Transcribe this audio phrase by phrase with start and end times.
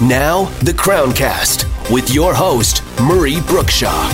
[0.00, 4.08] Now, the Crowncast with your host, Murray Brookshaw.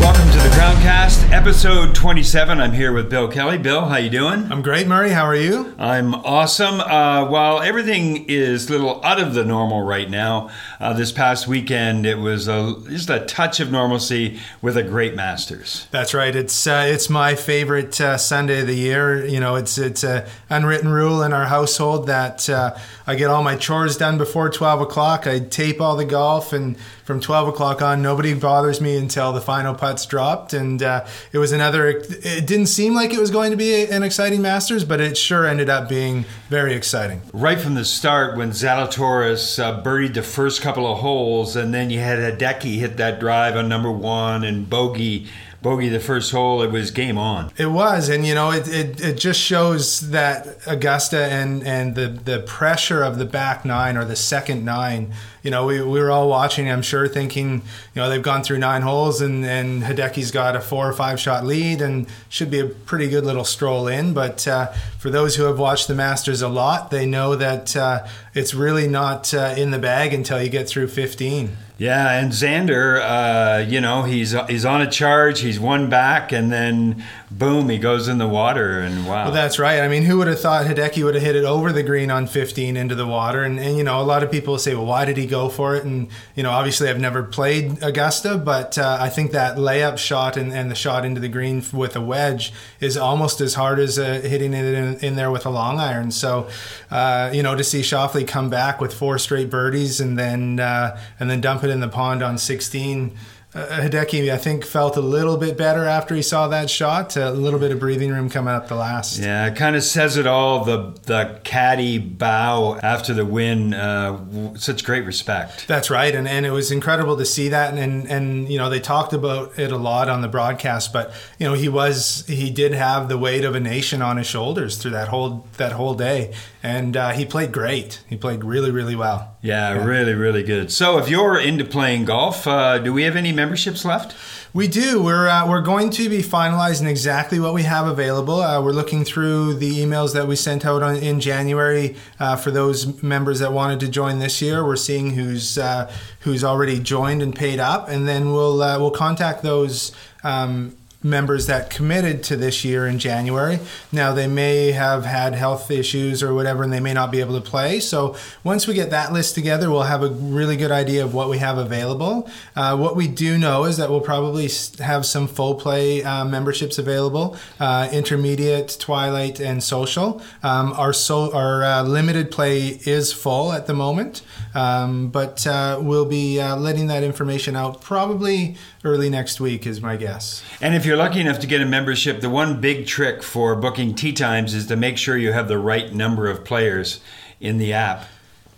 [0.00, 2.58] Welcome to the Crowncast, episode 27.
[2.58, 3.58] I'm here with Bill Kelly.
[3.58, 4.50] Bill, how you doing?
[4.50, 5.10] I'm great, Murray.
[5.10, 5.74] How are you?
[5.78, 6.80] I'm awesome.
[6.80, 10.48] Uh, while everything is a little out of the normal right now,
[10.80, 15.14] uh, this past weekend it was a, just a touch of normalcy with a great
[15.14, 15.86] Masters.
[15.90, 16.34] That's right.
[16.34, 19.26] It's uh, it's my favorite uh, Sunday of the year.
[19.26, 22.74] You know, it's it's an unwritten rule in our household that uh,
[23.10, 25.26] I get all my chores done before 12 o'clock.
[25.26, 29.40] I tape all the golf, and from 12 o'clock on, nobody bothers me until the
[29.40, 30.52] final putts dropped.
[30.52, 31.88] And uh, it was another.
[31.88, 35.44] It didn't seem like it was going to be an exciting Masters, but it sure
[35.44, 37.20] ended up being very exciting.
[37.32, 41.90] Right from the start, when Zalatoris uh, birdied the first couple of holes, and then
[41.90, 45.26] you had Hideki hit that drive on number one and bogey
[45.62, 47.52] bogey the first hole, it was game on.
[47.56, 52.08] It was, and you know, it, it, it just shows that Augusta and and the
[52.08, 55.12] the pressure of the back nine or the second nine.
[55.42, 57.62] You know, we, we were all watching, I'm sure, thinking, you
[57.96, 61.46] know, they've gone through nine holes and, and Hideki's got a four or five shot
[61.46, 64.12] lead and should be a pretty good little stroll in.
[64.12, 64.66] But uh,
[64.98, 68.86] for those who have watched the Masters a lot, they know that uh, it's really
[68.86, 71.56] not uh, in the bag until you get through 15.
[71.80, 75.40] Yeah, and Xander, uh, you know, he's he's on a charge.
[75.40, 79.24] He's one back, and then boom, he goes in the water, and wow.
[79.24, 79.80] Well, that's right.
[79.80, 82.26] I mean, who would have thought Hideki would have hit it over the green on
[82.26, 83.44] 15 into the water?
[83.44, 85.74] And, and you know, a lot of people say, well, why did he go for
[85.74, 85.84] it?
[85.84, 90.36] And you know, obviously, I've never played Augusta, but uh, I think that layup shot
[90.36, 93.98] and, and, the shot into the green with a wedge is almost as hard as
[93.98, 96.10] uh, hitting it in, in, there with a long iron.
[96.10, 96.48] So,
[96.90, 101.00] uh, you know, to see Schauffele come back with four straight birdies and then uh,
[101.18, 103.16] and then dump it in the pond on 16
[103.52, 107.16] uh, Hideki, I think, felt a little bit better after he saw that shot.
[107.16, 109.18] A little bit of breathing room coming up the last.
[109.18, 110.64] Yeah, it kind of says it all.
[110.64, 115.66] The the caddy bow after the win, uh, such great respect.
[115.66, 117.70] That's right, and and it was incredible to see that.
[117.70, 121.12] And, and and you know they talked about it a lot on the broadcast, but
[121.40, 124.76] you know he was he did have the weight of a nation on his shoulders
[124.76, 128.02] through that whole that whole day, and uh, he played great.
[128.08, 129.36] He played really really well.
[129.42, 130.70] Yeah, yeah, really really good.
[130.70, 134.14] So if you're into playing golf, uh, do we have any memberships left?
[134.52, 135.00] We do.
[135.00, 138.40] We're uh, we're going to be finalizing exactly what we have available.
[138.40, 142.50] Uh, we're looking through the emails that we sent out on, in January uh, for
[142.50, 144.64] those members that wanted to join this year.
[144.64, 148.90] We're seeing who's uh, who's already joined and paid up, and then we'll uh, we'll
[148.90, 149.92] contact those.
[150.24, 153.58] Um, members that committed to this year in January.
[153.90, 157.40] Now, they may have had health issues or whatever, and they may not be able
[157.40, 157.80] to play.
[157.80, 161.30] So, once we get that list together, we'll have a really good idea of what
[161.30, 162.28] we have available.
[162.54, 166.78] Uh, what we do know is that we'll probably have some full play uh, memberships
[166.78, 170.22] available uh, intermediate, twilight, and social.
[170.42, 174.22] Um, our, so, our uh, limited play is full at the moment,
[174.54, 179.80] um, but uh, we'll be uh, letting that information out probably early next week, is
[179.80, 180.42] my guess.
[180.60, 183.94] And if you're lucky enough to get a membership, the one big trick for booking
[183.94, 187.00] tee times is to make sure you have the right number of players
[187.40, 188.06] in the app.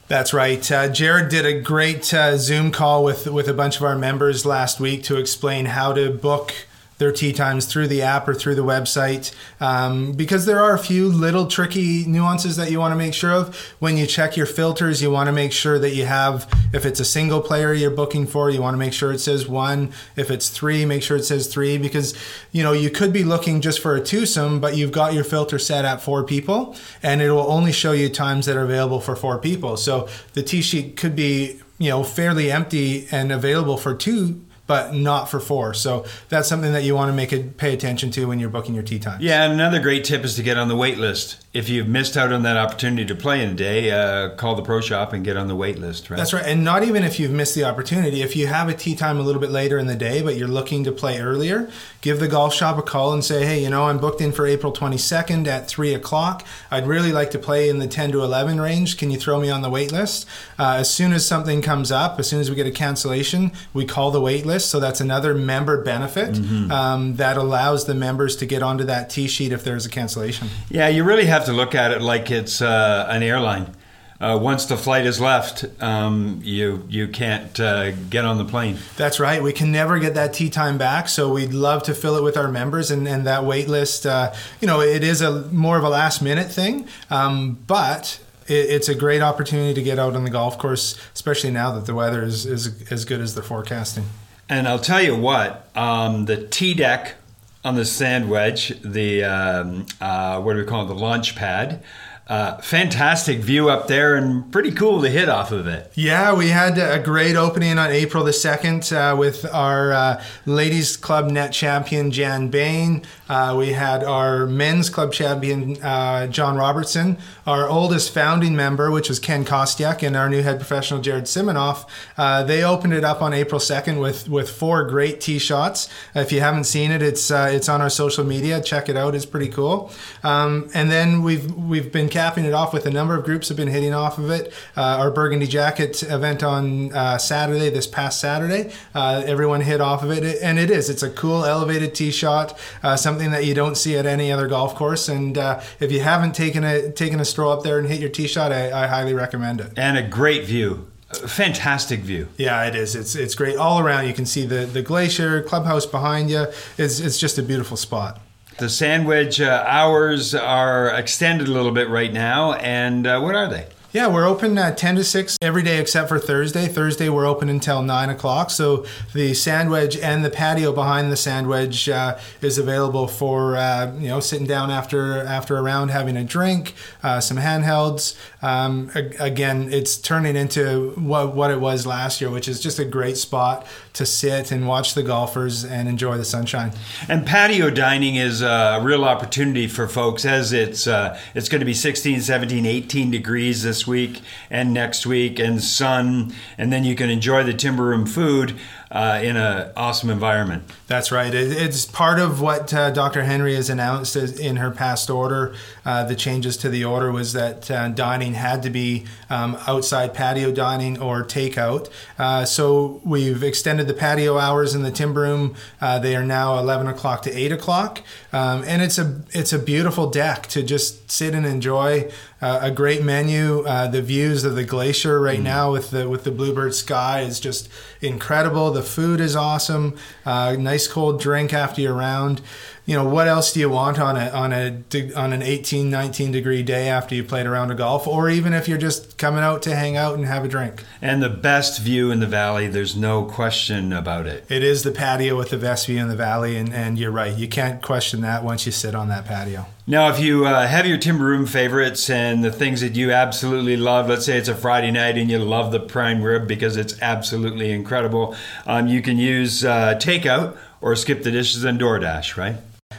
[0.09, 0.71] That's right.
[0.71, 4.45] Uh, Jared did a great uh, Zoom call with with a bunch of our members
[4.45, 6.53] last week to explain how to book
[7.03, 10.79] their tee times through the app or through the website um, because there are a
[10.79, 13.57] few little tricky nuances that you want to make sure of.
[13.81, 17.01] When you check your filters you want to make sure that you have if it's
[17.01, 19.93] a single player you're booking for you want to make sure it says one.
[20.15, 22.17] If it's three make sure it says three because
[22.53, 25.59] you know you could be looking just for a twosome but you've got your filter
[25.59, 29.17] set at four people and it will only show you times that are available for
[29.17, 29.77] four people.
[29.77, 34.41] So the tee sheet could be you know fairly empty and available for two
[34.73, 35.75] but not for four.
[35.75, 38.73] So that's something that you want to make it pay attention to when you're booking
[38.73, 39.19] your tee time.
[39.21, 42.17] Yeah, and another great tip is to get on the wait list if you've missed
[42.17, 45.23] out on that opportunity to play in a day, uh, call the pro shop and
[45.23, 46.09] get on the wait list.
[46.09, 46.17] Right?
[46.17, 48.23] That's right, and not even if you've missed the opportunity.
[48.23, 50.49] If you have a tee time a little bit later in the day, but you're
[50.49, 51.71] looking to play earlier,
[52.01, 54.47] give the golf shop a call and say, "Hey, you know, I'm booked in for
[54.47, 56.47] April 22nd at three o'clock.
[56.71, 58.97] I'd really like to play in the 10 to 11 range.
[58.97, 60.27] Can you throw me on the wait list?"
[60.59, 63.85] Uh, as soon as something comes up, as soon as we get a cancellation, we
[63.85, 64.71] call the wait list.
[64.71, 66.73] So that's another member benefit mm-hmm.
[66.73, 70.49] um, that allows the members to get onto that tee sheet if there's a cancellation.
[70.71, 73.75] Yeah, you really have have to look at it like it's uh, an airline.
[74.21, 78.79] Uh, once the flight is left, um, you you can't uh, get on the plane.
[78.97, 79.43] That's right.
[79.43, 82.37] We can never get that tee time back, so we'd love to fill it with
[82.37, 84.07] our members and, and that wait list.
[84.07, 88.89] Uh, you know, it is a more of a last minute thing, um, but it's
[88.89, 92.23] a great opportunity to get out on the golf course, especially now that the weather
[92.23, 94.05] is, is as good as they're forecasting.
[94.49, 97.15] And I'll tell you what, um, the tee deck
[97.65, 101.83] on the sand wedge, the um, uh, what do we call it, the launch pad.
[102.29, 105.91] Uh, fantastic view up there and pretty cool to hit off of it.
[105.95, 110.97] Yeah, we had a great opening on April the 2nd uh, with our uh, Ladies
[110.97, 113.03] Club net champion, Jan Bain.
[113.29, 119.09] Uh, we had our men's club champion, uh, John Robertson, our oldest founding member, which
[119.09, 121.87] was Ken Kostiak, and our new head professional, Jared Simonoff.
[122.17, 125.89] Uh, they opened it up on April 2nd with, with four great tee shots.
[126.15, 128.61] If you haven't seen it, it's, it's on our social media.
[128.61, 129.91] Check it out, it's pretty cool.
[130.23, 133.57] Um, and then we've, we've been capping it off with a number of groups have
[133.57, 134.53] been hitting off of it.
[134.77, 140.03] Uh, our Burgundy Jacket event on uh, Saturday, this past Saturday, uh, everyone hit off
[140.03, 140.89] of it, and it is.
[140.91, 144.47] It's a cool elevated tee shot, uh, something that you don't see at any other
[144.47, 145.09] golf course.
[145.09, 148.11] And uh, if you haven't taken a taken a stroll up there and hit your
[148.11, 149.73] tee shot, I, I highly recommend it.
[149.77, 152.27] And a great view fantastic view.
[152.39, 152.95] Yeah, it is.
[152.95, 154.07] It's it's great all around.
[154.07, 156.47] You can see the the glacier, clubhouse behind you.
[156.79, 158.19] It's it's just a beautiful spot.
[158.59, 163.35] The sand wedge uh, hours are extended a little bit right now, and uh, what
[163.35, 163.67] are they?
[163.93, 166.67] Yeah, we're open at 10 to 6 every day except for Thursday.
[166.67, 168.49] Thursday, we're open until 9 o'clock.
[168.49, 173.55] So the sand wedge and the patio behind the sand wedge uh, is available for,
[173.55, 176.73] uh, you know, sitting down after after a round, having a drink,
[177.03, 178.17] uh, some handhelds.
[178.41, 182.87] Um, again, it's turning into what, what it was last year, which is just a
[182.87, 186.73] great spot to sit and watch the golfers and enjoy the sunshine.
[187.11, 191.67] And patio dining is a real opportunity for folks as it's, uh, it's going to
[191.67, 194.21] be 16, 17, 18 degrees this week
[194.51, 198.55] and next week and sun, and then you can enjoy the timber room food
[198.91, 200.65] uh, in an awesome environment.
[200.87, 201.35] That's right.
[201.35, 203.25] It, it's part of what uh, Dr.
[203.25, 205.55] Henry has announced in her past order.
[205.85, 210.15] Uh, the changes to the order was that uh, dining had to be um, outside
[210.15, 211.91] patio dining or takeout.
[212.19, 215.55] Uh, so we've extended the patio hours in the timber room.
[215.81, 218.01] Uh, they are now 11 o'clock to 8 o'clock,
[218.33, 222.11] um, and it's a it's a beautiful deck to just sit and enjoy.
[222.41, 223.61] Uh, a great menu.
[223.61, 225.45] Uh, the views of the glacier right mm.
[225.45, 227.69] now with the with the bluebird sky is just
[228.01, 228.73] incredible.
[228.73, 229.97] The food is awesome.
[230.27, 232.43] Uh, nice cold drink after your round
[232.85, 234.83] you know what else do you want on a on a
[235.15, 238.29] on an 18 19 degree day after you played around a round of golf or
[238.29, 240.83] even if you're just coming out to hang out and have a drink?
[241.01, 244.45] And the best view in the valley there's no question about it.
[244.49, 247.37] It is the patio with the best view in the valley and, and you're right
[247.37, 249.67] you can't question that once you sit on that patio.
[249.87, 253.77] Now if you uh, have your timber room favorites and the things that you absolutely
[253.77, 257.01] love let's say it's a friday night and you love the prime rib because it's
[257.01, 258.35] absolutely incredible
[258.67, 262.57] um, you can use uh, takeout or skip the dishes and DoorDash, right?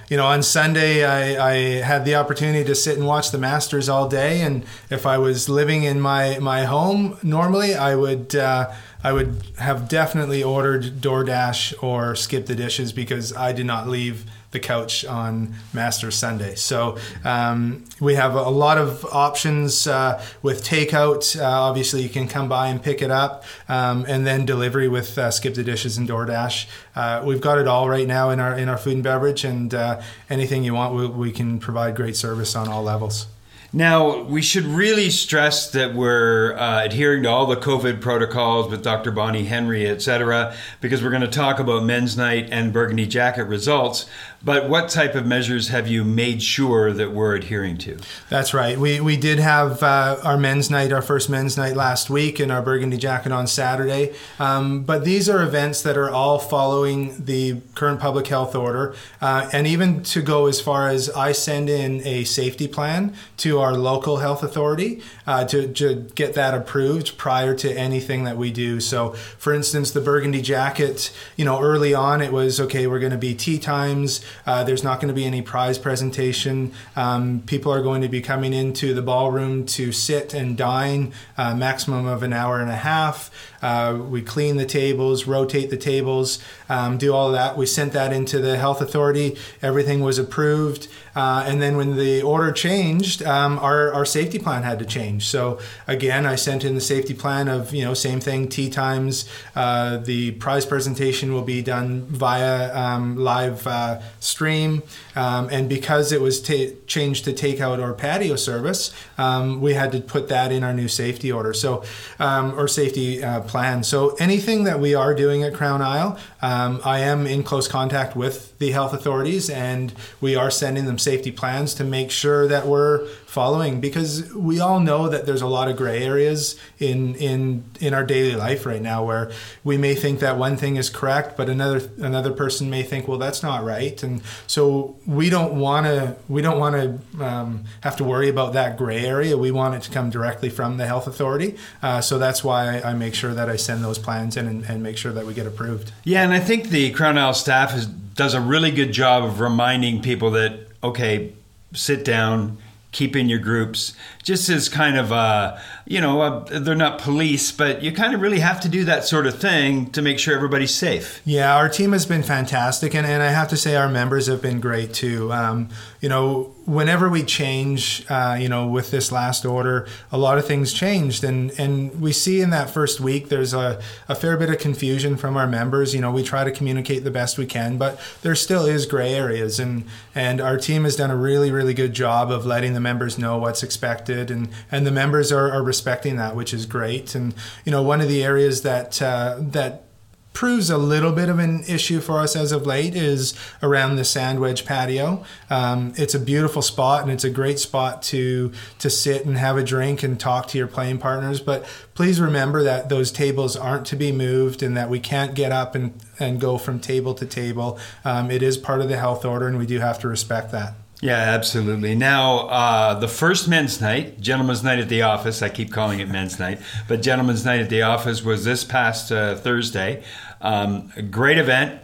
[0.10, 3.90] You know, on Sunday, I, I, had the opportunity to sit and watch the Masters
[3.90, 4.42] all day.
[4.42, 8.72] And if I was living in my, my home normally, I would uh,
[9.04, 14.26] I would have definitely ordered DoorDash or skip the dishes because I did not leave
[14.54, 16.56] the couch on Master Sunday.
[16.56, 21.40] So um, we have a lot of options uh, with takeout.
[21.40, 25.18] Uh, obviously, you can come by and pick it up, um, and then delivery with
[25.18, 26.68] uh, Skip the Dishes and DoorDash.
[26.96, 29.74] Uh, we've got it all right now in our in our food and beverage, and
[29.74, 33.28] uh, anything you want, we, we can provide great service on all levels.
[33.76, 38.84] Now, we should really stress that we're uh, adhering to all the COVID protocols with
[38.84, 39.10] Dr.
[39.10, 43.46] Bonnie Henry, et cetera, because we're going to talk about men's night and burgundy jacket
[43.46, 44.06] results.
[44.46, 47.98] But what type of measures have you made sure that we're adhering to?
[48.30, 48.78] That's right.
[48.78, 52.52] We, we did have uh, our men's night, our first men's night last week, and
[52.52, 54.14] our burgundy jacket on Saturday.
[54.40, 58.96] Um, but these are events that are all following the current public health order.
[59.22, 63.60] Uh, and even to go as far as I send in a safety plan to
[63.60, 68.52] our local health authority uh, to, to get that approved prior to anything that we
[68.52, 68.82] do.
[68.82, 73.14] So, for instance, the burgundy jacket, you know, early on it was okay, we're going
[73.14, 74.20] to be tee times.
[74.46, 76.74] Uh, there's not going to be any prize presentation.
[76.96, 81.56] Um, people are going to be coming into the ballroom to sit and dine, uh,
[81.56, 83.32] maximum of an hour and a half.
[83.62, 87.56] Uh, we clean the tables, rotate the tables, um, do all that.
[87.58, 89.38] We sent that into the health authority.
[89.62, 90.88] Everything was approved.
[91.16, 95.28] Uh, and then when the order changed, um, our, our safety plan had to change.
[95.28, 99.30] So again, I sent in the safety plan of, you know, same thing, tee times.
[99.56, 104.84] Uh, the prize presentation will be done via um, live uh, stream.
[105.16, 109.92] Um, and because it was ta- changed to takeout or patio service, um, we had
[109.92, 111.54] to put that in our new safety order.
[111.54, 111.84] So,
[112.20, 113.84] um, or safety uh, plan.
[113.84, 118.16] So anything that we are doing at Crown Isle, um, I am in close contact
[118.16, 122.68] with the health authorities and we are sending them safety plans to make sure that
[122.68, 127.64] we're following because we all know that there's a lot of gray areas in in
[127.80, 129.32] in our daily life right now where
[129.64, 133.18] we may think that one thing is correct but another another person may think well
[133.18, 134.02] that's not right.
[134.04, 138.54] And so we don't want to we don't want to um, have to worry about
[138.54, 139.38] that gray area.
[139.38, 141.58] We want it to come directly from the health authority.
[141.82, 144.64] Uh, so that's why I, I, make sure that I send those plans in and,
[144.66, 145.92] and make sure that we get approved.
[146.04, 149.40] Yeah and I think the Crown Isle staff is, does a really good job of
[149.40, 151.34] reminding people that okay
[151.74, 152.58] sit down
[152.94, 153.94] keep in your groups.
[154.22, 158.40] Just as kind of uh, you know they're not police but you kind of really
[158.40, 161.22] have to do that sort of thing to make sure everybody's safe.
[161.26, 164.42] Yeah our team has been fantastic and, and i have to say our members have
[164.42, 165.34] been great too.
[165.34, 170.38] Um, you know whenever we change uh, you know with this last order a lot
[170.38, 171.24] of things changed.
[171.24, 175.18] And and we see in that first week there's a, a fair bit of confusion
[175.18, 175.94] from our members.
[175.94, 179.14] You know we try to communicate the best we can but there still is gray
[179.14, 179.60] areas.
[179.60, 183.18] And and our team has done a really really good job of letting the members
[183.18, 184.32] know what's expected.
[184.32, 187.16] And and the members are, are respecting that which is great.
[187.16, 187.34] And
[187.66, 189.84] you know one of the areas that uh, that
[190.34, 194.04] proves a little bit of an issue for us as of late is around the
[194.04, 195.24] sand wedge patio.
[195.50, 199.58] Um, it's a beautiful spot and it's a great spot to to sit and have
[199.58, 201.40] a drink and talk to your playing partners.
[201.40, 205.52] But please remember that those tables aren't to be moved and that we can't get
[205.52, 207.80] up and, and go from table to table.
[208.04, 210.74] Um, it is part of the health order and we do have to respect that.
[211.04, 211.96] Yeah, absolutely.
[211.96, 216.08] Now, uh, the first men's night, gentlemen's night at the office, I keep calling it
[216.08, 220.02] men's night, but gentlemen's night at the office was this past uh, Thursday.
[220.40, 221.82] Um, great event,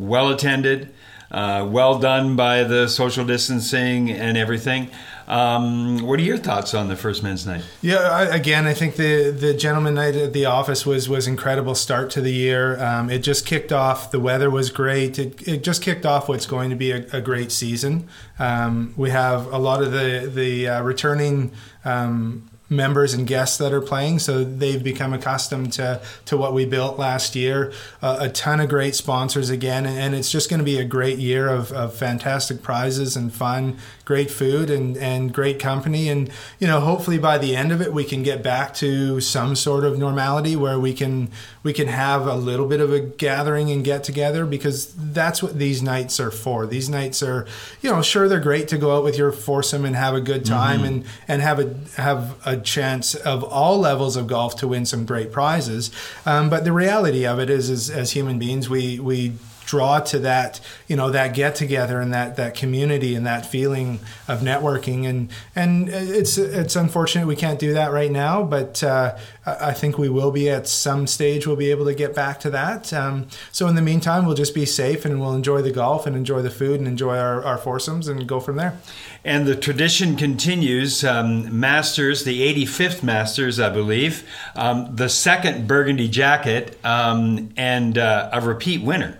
[0.00, 0.92] well attended,
[1.30, 4.90] uh, well done by the social distancing and everything.
[5.26, 7.64] Um, what are your thoughts on the first men's night?
[7.82, 11.74] Yeah, I, again, I think the the gentleman night at the office was was incredible
[11.74, 12.80] start to the year.
[12.80, 14.10] Um, it just kicked off.
[14.10, 15.18] The weather was great.
[15.18, 18.08] It, it just kicked off what's going to be a, a great season.
[18.38, 21.50] Um, we have a lot of the the uh, returning
[21.84, 24.18] um, members and guests that are playing.
[24.18, 27.72] So they've become accustomed to to what we built last year.
[28.02, 31.18] Uh, a ton of great sponsors again and it's just going to be a great
[31.18, 36.08] year of, of fantastic prizes and fun great food and and great company.
[36.08, 39.54] And you know hopefully by the end of it we can get back to some
[39.54, 41.28] sort of normality where we can
[41.62, 45.58] we can have a little bit of a gathering and get together because that's what
[45.58, 46.66] these nights are for.
[46.66, 47.46] These nights are
[47.82, 50.44] you know sure they're great to go out with your foursome and have a good
[50.46, 50.86] time mm-hmm.
[50.86, 55.04] and and have a have a chance of all levels of golf to win some
[55.04, 55.90] great prizes.
[56.24, 59.34] Um, but the reality of it is, is, as human beings, we we
[59.66, 63.98] draw to that you know that get together and that that community and that feeling
[64.28, 69.16] of networking and and it's it's unfortunate we can't do that right now but uh,
[69.46, 72.50] I think we will be at some stage we'll be able to get back to
[72.50, 76.06] that um, so in the meantime we'll just be safe and we'll enjoy the golf
[76.06, 78.78] and enjoy the food and enjoy our, our foursomes and go from there
[79.26, 81.04] and the tradition continues.
[81.04, 84.24] Um, Masters, the 85th Masters, I believe,
[84.54, 89.18] um, the second Burgundy jacket, um, and uh, a repeat winner.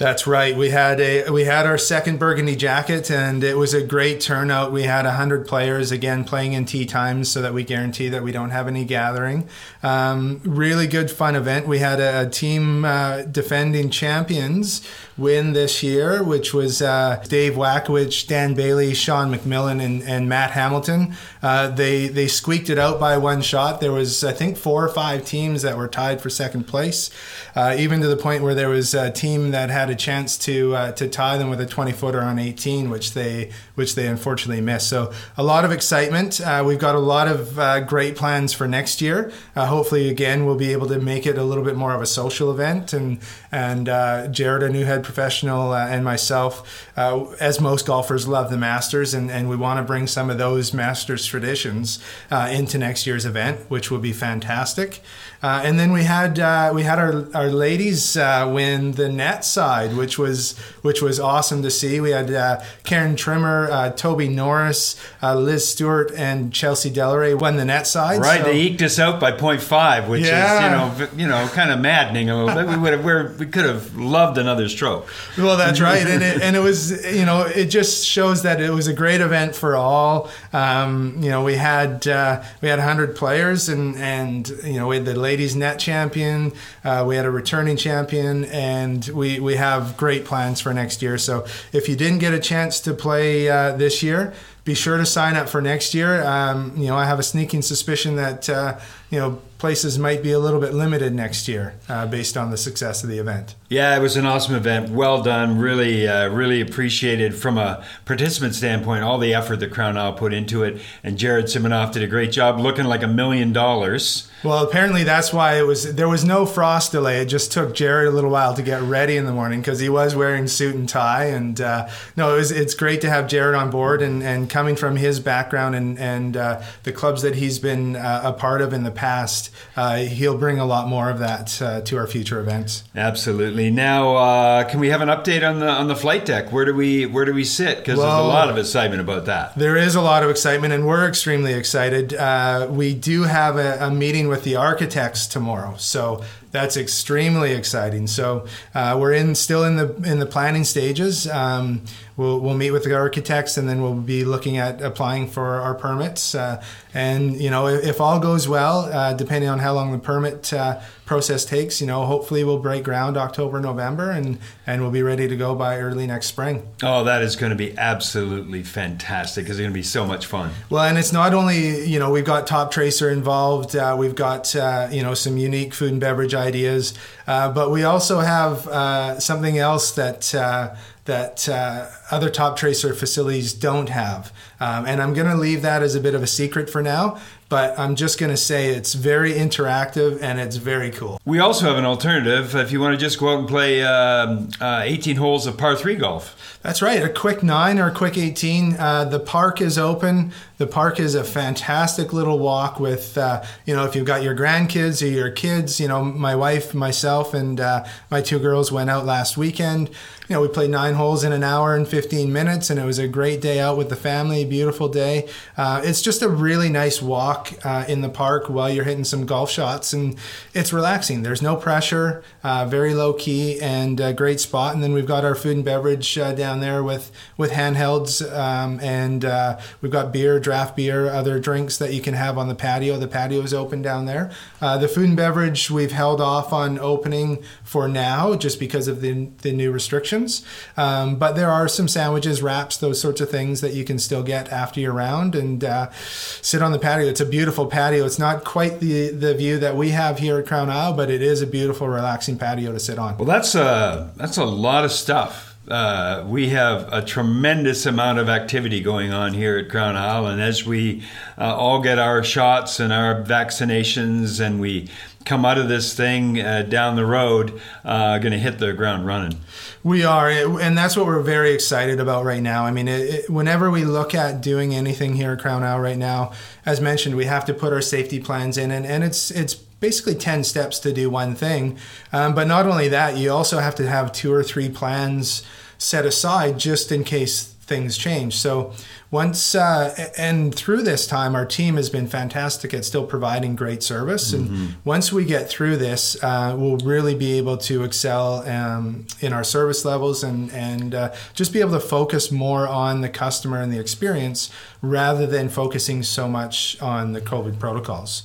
[0.00, 0.56] That's right.
[0.56, 4.72] We had a we had our second burgundy jacket, and it was a great turnout.
[4.72, 8.32] We had hundred players again playing in tee times, so that we guarantee that we
[8.32, 9.46] don't have any gathering.
[9.82, 11.68] Um, really good fun event.
[11.68, 14.80] We had a, a team uh, defending champions
[15.18, 20.52] win this year, which was uh, Dave Wackowicz, Dan Bailey, Sean McMillan, and, and Matt
[20.52, 21.14] Hamilton.
[21.42, 23.82] Uh, they they squeaked it out by one shot.
[23.82, 27.10] There was I think four or five teams that were tied for second place,
[27.54, 30.74] uh, even to the point where there was a team that had a chance to
[30.74, 34.60] uh, to tie them with a 20 footer on 18, which they which they unfortunately
[34.60, 34.88] missed.
[34.88, 36.38] So a lot of excitement.
[36.38, 39.32] Uh, we've got a lot of uh, great plans for next year.
[39.56, 42.06] Uh, hopefully, again, we'll be able to make it a little bit more of a
[42.06, 42.92] social event.
[42.92, 43.20] And
[43.50, 48.58] and uh, Jared, our new head professional, uh, and myself, as most golfers, love the
[48.58, 53.24] Masters, and, and we want to bring some of those Masters traditions into next year's
[53.24, 55.00] event, which will be fantastic.
[55.42, 56.36] and then we had
[56.74, 61.70] we had our our ladies win the net side which was which was awesome to
[61.70, 61.98] see.
[62.00, 67.56] We had uh, Karen Trimmer, uh, Toby Norris, uh, Liz Stewart, and Chelsea Delaray won
[67.56, 68.20] the net side.
[68.20, 68.44] Right, so.
[68.44, 70.56] they eked us out by 0.5, which yeah.
[70.56, 72.70] is you know you know kind of maddening a little bit.
[72.70, 75.08] We would have we could have loved another stroke.
[75.36, 78.70] Well, that's right, and it, and it was you know it just shows that it
[78.70, 80.30] was a great event for all.
[80.52, 84.96] Um, you know, we had uh, we had 100 players, and and you know we
[84.96, 86.52] had the ladies net champion,
[86.84, 91.18] uh, we had a returning champion, and we we have great plans for next year.
[91.18, 94.32] So if you didn't get a chance to play uh, this year,
[94.64, 96.22] be sure to sign up for next year.
[96.24, 98.78] Um, you know, I have a sneaking suspicion that uh,
[99.10, 102.56] you know places might be a little bit limited next year uh, based on the
[102.56, 103.54] success of the event.
[103.68, 104.90] Yeah, it was an awesome event.
[104.90, 105.58] Well done.
[105.58, 110.32] Really, uh, really appreciated from a participant standpoint all the effort that Crown Isle put
[110.32, 110.80] into it.
[111.04, 114.28] And Jared Siminoff did a great job, looking like a million dollars.
[114.42, 115.94] Well, apparently that's why it was.
[115.94, 117.20] There was no frost delay.
[117.20, 119.90] It just took Jared a little while to get ready in the morning because he
[119.90, 121.26] was wearing suit and tie.
[121.26, 124.74] And uh, no, it was, it's great to have Jared on board and, and coming
[124.74, 128.72] from his background and and uh, the clubs that he's been uh, a part of
[128.72, 132.38] in the past, uh, he'll bring a lot more of that uh, to our future
[132.38, 132.84] events.
[132.94, 133.70] Absolutely.
[133.70, 136.52] Now, uh, can we have an update on the on the flight deck?
[136.52, 137.78] Where do we where do we sit?
[137.78, 139.56] Because Well, there's a lot of excitement about that.
[139.56, 142.12] There is a lot of excitement, and we're extremely excited.
[142.12, 148.06] Uh, we do have a, a meeting with the architects tomorrow, so that's extremely exciting.
[148.06, 151.28] So uh, we're in still in the in the planning stages.
[151.28, 151.82] Um,
[152.16, 155.74] we'll we'll meet with the architects, and then we'll be looking at applying for our
[155.74, 156.34] permits.
[156.34, 159.98] Uh, and you know, if, if all goes well, uh, depending on how long the
[159.98, 160.80] permit uh,
[161.10, 165.26] process takes, you know, hopefully we'll break ground October, November, and and we'll be ready
[165.26, 166.64] to go by early next spring.
[166.84, 169.42] Oh, that is going to be absolutely fantastic.
[169.44, 170.52] Because it's going to be so much fun.
[170.70, 174.86] Well, and it's not only you know we've got Toptracer involved, uh, we've got uh,
[174.92, 176.94] you know some unique food and beverage ideas,
[177.26, 180.32] uh, but we also have uh, something else that.
[180.32, 180.76] Uh,
[181.06, 184.32] that uh, other Toptracer facilities don't have.
[184.60, 187.18] Um, and I'm going to leave that as a bit of a secret for now,
[187.48, 191.18] but I'm just going to say it's very interactive and it's very cool.
[191.24, 194.50] We also have an alternative if you want to just go out and play um,
[194.60, 196.58] uh, 18 holes of par three golf.
[196.62, 197.02] That's right.
[197.02, 198.76] A quick nine or a quick 18.
[198.76, 200.32] Uh, the park is open.
[200.58, 204.36] The park is a fantastic little walk with, uh, you know, if you've got your
[204.36, 208.90] grandkids or your kids, you know, my wife, myself, and uh, my two girls went
[208.90, 209.88] out last weekend.
[210.28, 212.98] You know, we played nine holes in an hour and 15 minutes, and it was
[212.98, 215.28] a great day out with the family, beautiful day.
[215.56, 219.24] Uh, it's just a really nice walk uh, in the park while you're hitting some
[219.24, 220.16] golf shots, and
[220.52, 221.22] it's relaxing.
[221.22, 224.74] There's no pressure, uh, very low key, and a great spot.
[224.74, 228.80] And then we've got our food and beverage uh, down there with, with handhelds, um,
[228.80, 232.54] and uh, we've got beer, draft beer, other drinks that you can have on the
[232.54, 232.98] patio.
[232.98, 234.30] The patio is open down there.
[234.60, 239.00] Uh, the food and beverage we've held off on opening for now just because of
[239.00, 240.44] the, the new restrictions.
[240.76, 244.22] Um, but there are some sandwiches, wraps, those sorts of things that you can still
[244.22, 247.06] get after your round and uh, sit on the patio.
[247.06, 248.04] It's a beautiful patio.
[248.04, 251.22] It's not quite the, the view that we have here at Crown Isle, but it
[251.22, 253.16] is a beautiful, relaxing patio to sit on.
[253.16, 255.49] Well, that's a that's a lot of stuff.
[255.70, 260.42] Uh, we have a tremendous amount of activity going on here at Crown Isle, and
[260.42, 261.02] as we
[261.38, 264.88] uh, all get our shots and our vaccinations, and we
[265.24, 269.06] come out of this thing uh, down the road, uh, going to hit the ground
[269.06, 269.38] running.
[269.84, 272.66] We are, and that's what we're very excited about right now.
[272.66, 275.98] I mean, it, it, whenever we look at doing anything here at Crown Isle right
[275.98, 276.32] now,
[276.66, 280.14] as mentioned, we have to put our safety plans in, and, and it's it's basically
[280.14, 281.76] 10 steps to do one thing.
[282.12, 285.42] Um, but not only that, you also have to have two or three plans
[285.78, 288.34] set aside just in case things change.
[288.34, 288.72] So
[289.12, 293.82] once uh, and through this time, our team has been fantastic at still providing great
[293.82, 294.32] service.
[294.32, 294.66] And Mm-hmm.
[294.84, 299.44] once we get through this, uh, we'll really be able to excel um, in our
[299.44, 303.72] service levels and and uh, just be able to focus more on the customer and
[303.72, 304.50] the experience
[304.82, 308.24] rather than focusing so much on the COVID protocols.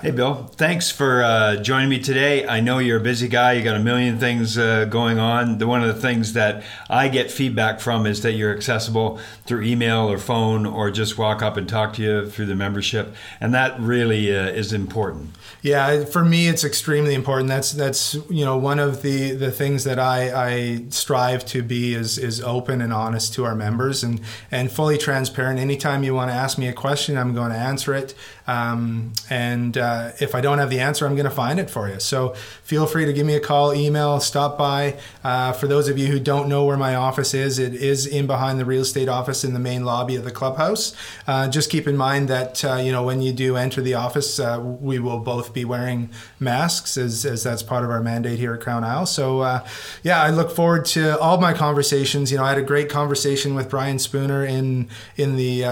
[0.00, 0.44] Hey, Bill.
[0.56, 2.46] Thanks for uh, joining me today.
[2.46, 3.52] I know you're a busy guy.
[3.52, 5.58] You got a million things uh, going on.
[5.58, 9.64] The, one of the things that I get feedback from is that you're accessible through
[9.64, 13.52] email or phone, or just walk up and talk to you through the membership, and
[13.52, 15.34] that really uh, is important.
[15.60, 17.48] Yeah, for me, it's extremely important.
[17.48, 21.94] That's that's you know one of the the things that I, I strive to be
[21.94, 25.60] is is open and honest to our members and and fully transparent.
[25.60, 28.14] Anytime you want to ask me a question, I'm going to answer it.
[28.46, 31.88] Um, and uh, if I don't have the answer, I'm going to find it for
[31.88, 32.00] you.
[32.00, 34.96] So feel free to give me a call, email, stop by.
[35.24, 38.26] Uh, for those of you who don't know where my office is, it is in
[38.26, 40.94] behind the real estate office in the main lobby of the clubhouse.
[41.26, 44.38] Uh, just keep in mind that uh, you know when you do enter the office,
[44.38, 48.54] uh, we will both be wearing masks as, as that's part of our mandate here
[48.54, 49.06] at Crown Isle.
[49.06, 49.62] So
[50.02, 52.30] yeah, I look forward to all my conversations.
[52.30, 55.64] You know, I had a great conversation with Brian Spooner in in the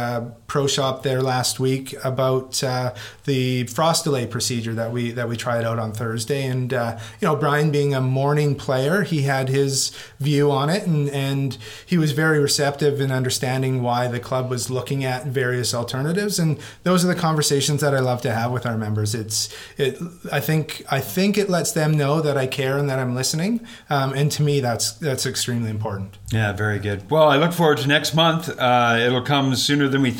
[0.51, 2.93] pro shop there last week about uh,
[3.25, 6.45] the frost delay procedure that we that we tried out on Thursday.
[6.45, 10.89] And uh, you know, Brian being a morning player, he had his view on it,
[10.89, 15.73] and and he was very receptive in understanding why the club was looking at various
[15.73, 16.41] alternatives.
[16.41, 19.15] And those are the conversations that I love to have with our members.
[19.15, 20.01] It's it.
[20.33, 23.65] I think I think it lets them know that I care and that I'm listening.
[23.89, 26.19] Um, and to me, that's that's extremely important.
[26.33, 27.09] Yeah, very good.
[27.09, 28.49] Well, I look forward to next month.
[28.49, 30.11] Uh, it'll come sooner than we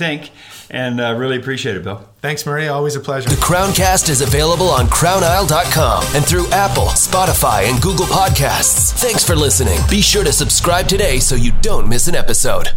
[0.71, 2.09] and uh, really appreciate it, Bill.
[2.21, 2.69] Thanks, Murray.
[2.69, 3.29] Always a pleasure.
[3.29, 8.93] The Crowncast is available on crownisle.com and through Apple, Spotify, and Google Podcasts.
[8.93, 9.79] Thanks for listening.
[9.89, 12.71] Be sure to subscribe today so you don't miss an episode.